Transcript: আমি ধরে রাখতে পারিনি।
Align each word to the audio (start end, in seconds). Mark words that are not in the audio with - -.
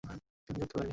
আমি 0.03 0.19
ধরে 0.49 0.59
রাখতে 0.59 0.73
পারিনি। 0.73 0.89